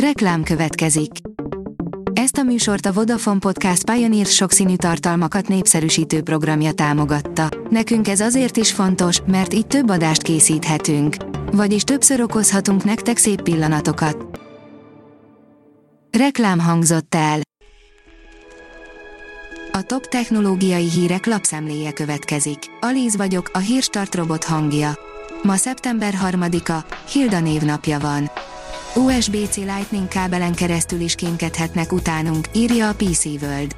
Reklám 0.00 0.42
következik. 0.42 1.10
Ezt 2.12 2.36
a 2.36 2.42
műsort 2.42 2.86
a 2.86 2.92
Vodafone 2.92 3.38
Podcast 3.38 3.90
Pioneer 3.90 4.26
sokszínű 4.26 4.76
tartalmakat 4.76 5.48
népszerűsítő 5.48 6.22
programja 6.22 6.72
támogatta. 6.72 7.48
Nekünk 7.70 8.08
ez 8.08 8.20
azért 8.20 8.56
is 8.56 8.72
fontos, 8.72 9.20
mert 9.26 9.54
így 9.54 9.66
több 9.66 9.90
adást 9.90 10.22
készíthetünk. 10.22 11.16
Vagyis 11.52 11.82
többször 11.82 12.20
okozhatunk 12.20 12.84
nektek 12.84 13.16
szép 13.16 13.42
pillanatokat. 13.42 14.40
Reklám 16.18 16.58
hangzott 16.58 17.14
el. 17.14 17.40
A 19.72 19.82
top 19.82 20.06
technológiai 20.06 20.90
hírek 20.90 21.26
lapszemléje 21.26 21.92
következik. 21.92 22.58
Alíz 22.80 23.16
vagyok, 23.16 23.50
a 23.52 23.58
hírstart 23.58 24.14
robot 24.14 24.44
hangja. 24.44 24.98
Ma 25.42 25.56
szeptember 25.56 26.14
3-a, 26.24 26.94
Hilda 27.10 27.40
névnapja 27.40 27.98
van. 27.98 28.30
USB-C 28.96 29.56
Lightning 29.56 30.08
kábelen 30.08 30.54
keresztül 30.54 31.00
is 31.00 31.14
kémkedhetnek 31.14 31.92
utánunk, 31.92 32.46
írja 32.52 32.88
a 32.88 32.94
PC 32.94 33.24
World. 33.24 33.74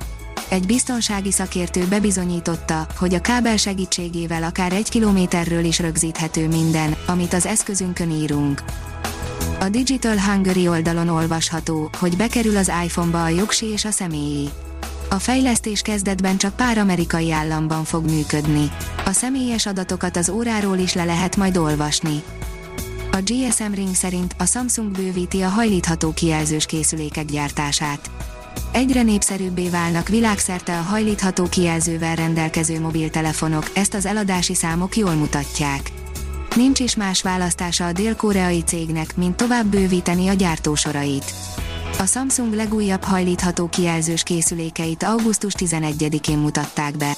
Egy 0.49 0.67
biztonsági 0.67 1.33
szakértő 1.33 1.87
bebizonyította, 1.89 2.87
hogy 2.99 3.15
a 3.15 3.21
kábel 3.21 3.57
segítségével 3.57 4.43
akár 4.43 4.73
egy 4.73 4.89
kilométerről 4.89 5.65
is 5.65 5.79
rögzíthető 5.79 6.49
minden, 6.49 6.97
amit 7.07 7.33
az 7.33 7.47
eszközünkön 7.47 8.11
írunk. 8.11 8.63
A 9.61 9.69
Digital 9.69 10.19
Hungary 10.19 10.69
oldalon 10.69 11.09
olvasható, 11.09 11.91
hogy 11.99 12.17
bekerül 12.17 12.57
az 12.57 12.73
iPhone-ba 12.85 13.25
a 13.25 13.29
jogsi 13.29 13.67
és 13.67 13.85
a 13.85 13.91
személyi. 13.91 14.49
A 15.11 15.19
fejlesztés 15.19 15.81
kezdetben 15.81 16.37
csak 16.37 16.57
pár 16.57 16.79
amerikai 16.79 17.33
államban 17.33 17.85
fog 17.85 18.11
működni. 18.11 18.71
A 19.05 19.13
személyes 19.13 19.67
adatokat 19.67 20.17
az 20.17 20.29
óráról 20.29 20.77
is 20.77 20.95
le 20.95 21.05
lehet 21.05 21.37
majd 21.37 21.57
olvasni. 21.57 22.23
A 23.19 23.23
GSM 23.25 23.73
Ring 23.73 23.95
szerint 23.95 24.35
a 24.39 24.45
Samsung 24.45 24.91
bővíti 24.91 25.41
a 25.41 25.49
hajlítható 25.49 26.13
kijelzős 26.13 26.67
készülékek 26.67 27.25
gyártását. 27.25 28.11
Egyre 28.73 29.03
népszerűbbé 29.03 29.69
válnak 29.69 30.09
világszerte 30.09 30.79
a 30.79 30.83
hajlítható 30.83 31.45
kijelzővel 31.45 32.15
rendelkező 32.15 32.81
mobiltelefonok, 32.81 33.71
ezt 33.75 33.95
az 33.95 34.07
eladási 34.07 34.55
számok 34.55 34.97
jól 34.97 35.15
mutatják. 35.15 35.93
Nincs 36.55 36.81
is 36.81 36.97
más 36.97 37.23
választása 37.23 37.87
a 37.87 37.93
dél-koreai 37.93 38.63
cégnek, 38.63 39.17
mint 39.17 39.37
tovább 39.37 39.67
bővíteni 39.67 40.29
a 40.29 40.33
gyártósorait. 40.33 41.35
A 41.99 42.07
Samsung 42.07 42.55
legújabb 42.55 43.03
hajlítható 43.03 43.69
kijelzős 43.69 44.23
készülékeit 44.23 45.03
augusztus 45.03 45.53
11-én 45.59 46.39
mutatták 46.39 46.97
be. 46.97 47.17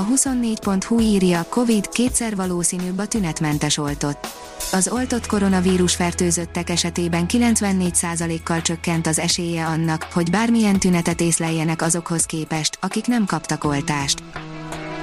A 0.00 0.06
24.hu 0.06 1.00
írja, 1.00 1.46
Covid 1.48 1.88
kétszer 1.88 2.36
valószínűbb 2.36 2.98
a 2.98 3.06
tünetmentes 3.06 3.76
oltott. 3.76 4.26
Az 4.72 4.88
oltott 4.88 5.26
koronavírus 5.26 5.94
fertőzöttek 5.94 6.70
esetében 6.70 7.24
94%-kal 7.28 8.62
csökkent 8.62 9.06
az 9.06 9.18
esélye 9.18 9.66
annak, 9.66 10.06
hogy 10.12 10.30
bármilyen 10.30 10.78
tünetet 10.78 11.20
észleljenek 11.20 11.82
azokhoz 11.82 12.24
képest, 12.24 12.78
akik 12.80 13.06
nem 13.06 13.24
kaptak 13.26 13.64
oltást. 13.64 14.22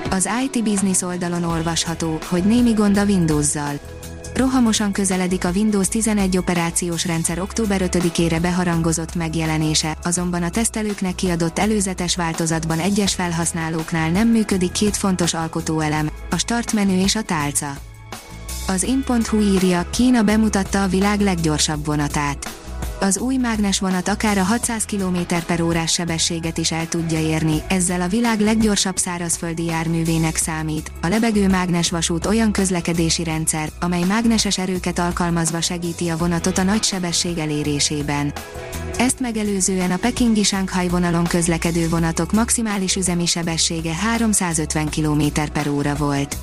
Az 0.09 0.29
IT 0.43 0.63
Business 0.63 1.01
oldalon 1.01 1.43
olvasható, 1.43 2.19
hogy 2.29 2.43
némi 2.43 2.71
gond 2.71 2.97
a 2.97 3.05
Windows-zal. 3.05 3.96
Rohamosan 4.37 4.91
közeledik 4.91 5.45
a 5.45 5.49
Windows 5.49 5.87
11 5.87 6.37
operációs 6.37 7.05
rendszer 7.05 7.39
október 7.39 7.81
5-ére 7.83 8.37
beharangozott 8.41 9.15
megjelenése, 9.15 9.97
azonban 10.03 10.43
a 10.43 10.49
tesztelőknek 10.49 11.15
kiadott 11.15 11.59
előzetes 11.59 12.15
változatban 12.15 12.79
egyes 12.79 13.13
felhasználóknál 13.13 14.09
nem 14.09 14.27
működik 14.27 14.71
két 14.71 14.97
fontos 14.97 15.33
alkotóelem, 15.33 16.09
a 16.29 16.37
start 16.37 16.73
menü 16.73 17.01
és 17.01 17.15
a 17.15 17.21
tálca. 17.21 17.77
Az 18.67 18.83
in.hu 18.83 19.39
írja, 19.39 19.89
Kína 19.89 20.23
bemutatta 20.23 20.83
a 20.83 20.87
világ 20.87 21.19
leggyorsabb 21.19 21.85
vonatát. 21.85 22.56
Az 22.99 23.17
új 23.17 23.35
mágnes 23.35 23.79
vonat 23.79 24.07
akár 24.07 24.37
a 24.37 24.43
600 24.43 24.85
km 24.85 25.17
per 25.45 25.61
órás 25.61 25.91
sebességet 25.91 26.57
is 26.57 26.71
el 26.71 26.87
tudja 26.87 27.19
érni, 27.19 27.61
ezzel 27.67 28.01
a 28.01 28.07
világ 28.07 28.39
leggyorsabb 28.39 28.97
szárazföldi 28.97 29.65
járművének 29.65 30.35
számít. 30.35 30.91
A 31.01 31.07
lebegő 31.07 31.47
mágnes 31.47 31.89
vasút 31.89 32.25
olyan 32.25 32.51
közlekedési 32.51 33.23
rendszer, 33.23 33.69
amely 33.79 34.03
mágneses 34.03 34.57
erőket 34.57 34.99
alkalmazva 34.99 35.61
segíti 35.61 36.09
a 36.09 36.17
vonatot 36.17 36.57
a 36.57 36.63
nagy 36.63 36.83
sebesség 36.83 37.37
elérésében. 37.37 38.33
Ezt 38.97 39.19
megelőzően 39.19 39.91
a 39.91 39.97
pekingi 39.97 40.43
Shanghai 40.43 40.87
vonalon 40.89 41.23
közlekedő 41.23 41.89
vonatok 41.89 42.31
maximális 42.31 42.95
üzemi 42.95 43.25
sebessége 43.25 43.93
350 43.93 44.89
km 44.89 45.23
per 45.53 45.67
óra 45.67 45.95
volt. 45.95 46.37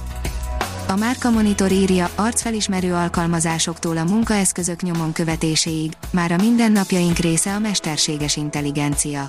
A 0.95 0.97
Márka 0.97 1.31
Monitor 1.31 1.73
írja, 1.73 2.11
arcfelismerő 2.15 2.95
alkalmazásoktól 2.95 3.97
a 3.97 4.05
munkaeszközök 4.05 4.83
nyomon 4.83 5.13
követéséig, 5.13 5.93
már 6.11 6.33
a 6.33 6.37
mindennapjaink 6.37 7.17
része 7.19 7.55
a 7.55 7.59
mesterséges 7.59 8.37
intelligencia. 8.37 9.25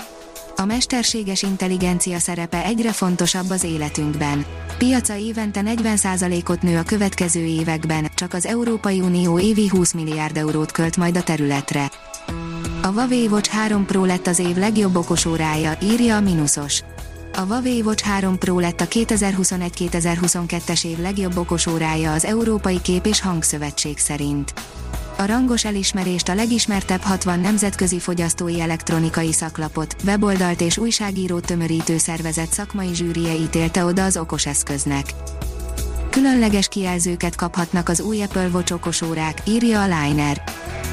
A 0.55 0.65
mesterséges 0.65 1.41
intelligencia 1.41 2.19
szerepe 2.19 2.63
egyre 2.63 2.91
fontosabb 2.91 3.49
az 3.49 3.63
életünkben. 3.63 4.45
Piaca 4.77 5.15
évente 5.15 5.61
40%-ot 5.65 6.61
nő 6.61 6.77
a 6.77 6.83
következő 6.83 7.45
években, 7.45 8.07
csak 8.15 8.33
az 8.33 8.45
Európai 8.45 8.99
Unió 8.99 9.39
évi 9.39 9.67
20 9.67 9.91
milliárd 9.93 10.37
eurót 10.37 10.71
költ 10.71 10.97
majd 10.97 11.17
a 11.17 11.23
területre. 11.23 11.91
A 12.81 12.87
Huawei 12.87 13.27
Watch 13.27 13.49
3 13.49 13.85
Pro 13.85 14.05
lett 14.05 14.27
az 14.27 14.39
év 14.39 14.55
legjobb 14.55 14.95
okosórája, 14.95 15.77
írja 15.81 16.15
a 16.15 16.21
Minusos. 16.21 16.83
A 17.37 17.41
Huawei 17.41 17.81
Watch 17.81 18.03
3 18.03 18.37
Pro 18.37 18.59
lett 18.59 18.81
a 18.81 18.85
2021-2022-es 18.85 20.85
év 20.85 20.99
legjobb 20.99 21.37
okosórája 21.37 22.13
az 22.13 22.25
Európai 22.25 22.81
Kép 22.81 23.05
és 23.05 23.21
Hangszövetség 23.21 23.97
szerint. 23.97 24.53
A 25.17 25.25
rangos 25.25 25.65
elismerést 25.65 26.29
a 26.29 26.35
legismertebb 26.35 27.01
60 27.01 27.39
nemzetközi 27.39 27.99
fogyasztói 27.99 28.61
elektronikai 28.61 29.33
szaklapot, 29.33 29.95
weboldalt 30.05 30.61
és 30.61 30.77
újságírót 30.77 31.45
tömörítő 31.45 31.97
szervezet 31.97 32.53
szakmai 32.53 32.93
zsűrie 32.93 33.33
ítélte 33.33 33.85
oda 33.85 34.03
az 34.03 34.17
okos 34.17 34.45
eszköznek. 34.45 35.05
Különleges 36.09 36.67
kijelzőket 36.67 37.35
kaphatnak 37.35 37.89
az 37.89 38.01
új 38.01 38.21
Apple 38.21 38.49
Watch 38.53 38.73
okosórák, 38.73 39.41
írja 39.45 39.81
a 39.81 39.85
Liner 39.85 40.43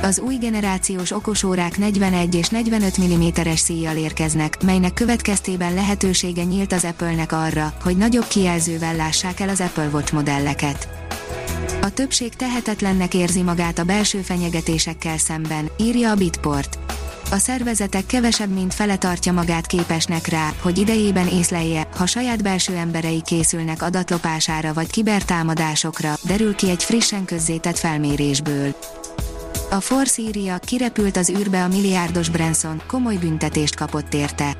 az 0.02 0.20
új 0.20 0.36
generációs 0.36 1.10
okosórák 1.10 1.78
41 1.78 2.34
és 2.34 2.48
45 2.48 3.00
mm-es 3.00 3.60
szíjjal 3.60 3.96
érkeznek, 3.96 4.62
melynek 4.64 4.94
következtében 4.94 5.74
lehetősége 5.74 6.44
nyílt 6.44 6.72
az 6.72 6.84
Apple-nek 6.84 7.32
arra, 7.32 7.74
hogy 7.82 7.96
nagyobb 7.96 8.26
kijelzővel 8.26 8.96
lássák 8.96 9.40
el 9.40 9.48
az 9.48 9.60
Apple 9.60 9.88
Watch 9.92 10.12
modelleket. 10.12 10.88
A 11.82 11.90
többség 11.90 12.34
tehetetlennek 12.34 13.14
érzi 13.14 13.42
magát 13.42 13.78
a 13.78 13.84
belső 13.84 14.18
fenyegetésekkel 14.18 15.18
szemben, 15.18 15.70
írja 15.78 16.10
a 16.10 16.14
Bitport. 16.14 16.78
A 17.30 17.36
szervezetek 17.36 18.06
kevesebb 18.06 18.50
mint 18.50 18.74
fele 18.74 18.96
tartja 18.96 19.32
magát 19.32 19.66
képesnek 19.66 20.26
rá, 20.26 20.52
hogy 20.62 20.78
idejében 20.78 21.28
észlelje, 21.28 21.88
ha 21.96 22.06
saját 22.06 22.42
belső 22.42 22.76
emberei 22.76 23.22
készülnek 23.22 23.82
adatlopására 23.82 24.72
vagy 24.72 24.90
kibertámadásokra, 24.90 26.14
derül 26.22 26.54
ki 26.54 26.70
egy 26.70 26.82
frissen 26.82 27.24
közzétett 27.24 27.78
felmérésből. 27.78 28.74
A 29.72 29.80
Force 29.80 30.22
írja, 30.22 30.58
kirepült 30.58 31.16
az 31.16 31.30
űrbe 31.30 31.64
a 31.64 31.68
milliárdos 31.68 32.28
Branson, 32.28 32.82
komoly 32.86 33.16
büntetést 33.16 33.74
kapott 33.74 34.14
érte. 34.14 34.56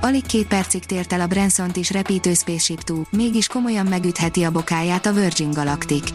Alig 0.00 0.26
két 0.26 0.46
percig 0.46 0.84
tért 0.84 1.12
el 1.12 1.20
a 1.20 1.26
branson 1.26 1.70
is 1.74 1.90
repítő 1.90 2.34
Spaceship 2.34 2.84
2, 2.84 3.00
mégis 3.10 3.46
komolyan 3.46 3.86
megütheti 3.86 4.42
a 4.42 4.50
bokáját 4.50 5.06
a 5.06 5.12
Virgin 5.12 5.50
Galactic. 5.50 6.10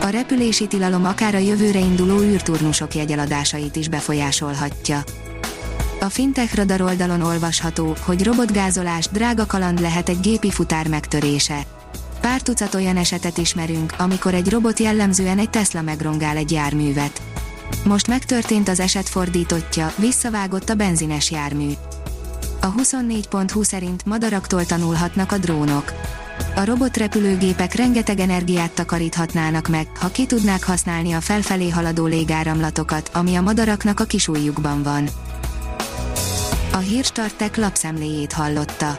A 0.00 0.06
repülési 0.06 0.66
tilalom 0.66 1.04
akár 1.04 1.34
a 1.34 1.38
jövőre 1.38 1.78
induló 1.78 2.20
űrturnusok 2.20 2.94
jegyeladásait 2.94 3.76
is 3.76 3.88
befolyásolhatja. 3.88 5.04
A 6.00 6.08
Fintech 6.08 6.54
Radar 6.54 6.80
oldalon 6.80 7.22
olvasható, 7.22 7.96
hogy 8.00 8.24
robotgázolás 8.24 9.06
drága 9.06 9.46
kaland 9.46 9.80
lehet 9.80 10.08
egy 10.08 10.20
gépi 10.20 10.50
futár 10.50 10.88
megtörése. 10.88 11.62
Pár 12.20 12.40
tucat 12.40 12.74
olyan 12.74 12.96
esetet 12.96 13.38
ismerünk, 13.38 13.94
amikor 13.98 14.34
egy 14.34 14.50
robot 14.50 14.78
jellemzően 14.78 15.38
egy 15.38 15.50
Tesla 15.50 15.82
megrongál 15.82 16.36
egy 16.36 16.50
járművet. 16.50 17.22
Most 17.84 18.06
megtörtént 18.06 18.68
az 18.68 18.80
eset 18.80 19.08
fordítottja, 19.08 19.92
visszavágott 19.96 20.68
a 20.68 20.74
benzines 20.74 21.30
jármű. 21.30 21.72
A 22.60 22.74
24.20 22.74 23.62
szerint 23.62 24.06
madaraktól 24.06 24.64
tanulhatnak 24.64 25.32
a 25.32 25.38
drónok. 25.38 25.92
A 26.54 26.64
robotrepülőgépek 26.64 27.74
rengeteg 27.74 28.20
energiát 28.20 28.70
takaríthatnának 28.70 29.68
meg, 29.68 29.86
ha 30.00 30.08
ki 30.08 30.26
tudnák 30.26 30.64
használni 30.64 31.12
a 31.12 31.20
felfelé 31.20 31.68
haladó 31.68 32.06
légáramlatokat, 32.06 33.10
ami 33.12 33.34
a 33.34 33.40
madaraknak 33.40 34.00
a 34.00 34.04
kisújjukban 34.04 34.82
van. 34.82 35.08
A 36.72 36.78
hírstartek 36.78 37.56
lapszemléjét 37.56 38.32
hallotta. 38.32 38.98